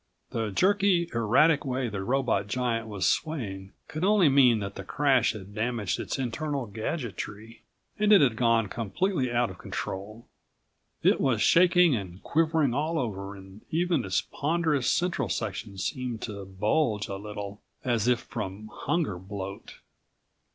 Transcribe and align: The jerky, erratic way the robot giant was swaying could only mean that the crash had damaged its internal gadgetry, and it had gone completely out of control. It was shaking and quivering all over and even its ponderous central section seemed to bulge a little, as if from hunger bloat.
The 0.31 0.49
jerky, 0.49 1.11
erratic 1.13 1.63
way 1.63 1.87
the 1.87 2.01
robot 2.03 2.47
giant 2.47 2.87
was 2.87 3.05
swaying 3.05 3.73
could 3.87 4.03
only 4.03 4.29
mean 4.29 4.59
that 4.59 4.73
the 4.73 4.83
crash 4.83 5.33
had 5.33 5.53
damaged 5.53 5.99
its 5.99 6.17
internal 6.17 6.65
gadgetry, 6.65 7.61
and 7.99 8.11
it 8.11 8.19
had 8.19 8.35
gone 8.35 8.65
completely 8.67 9.31
out 9.31 9.51
of 9.51 9.59
control. 9.59 10.27
It 11.03 11.21
was 11.21 11.39
shaking 11.39 11.95
and 11.95 12.19
quivering 12.23 12.73
all 12.73 12.97
over 12.97 13.35
and 13.35 13.61
even 13.69 14.03
its 14.03 14.21
ponderous 14.21 14.89
central 14.89 15.29
section 15.29 15.77
seemed 15.77 16.23
to 16.23 16.45
bulge 16.45 17.07
a 17.07 17.17
little, 17.17 17.61
as 17.83 18.07
if 18.07 18.21
from 18.21 18.71
hunger 18.73 19.19
bloat. 19.19 19.75